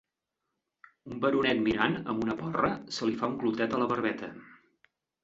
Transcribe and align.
Un 1.11 1.19
baronet 1.25 1.61
mirant, 1.67 1.97
amb 2.13 2.25
una 2.27 2.37
porra, 2.39 2.71
se 2.97 3.11
li 3.11 3.19
fa 3.21 3.29
un 3.33 3.37
clotet 3.45 3.77
a 3.79 3.83
la 3.83 3.89
barbeta. 3.93 4.31